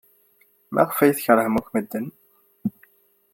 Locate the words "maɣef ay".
0.73-1.13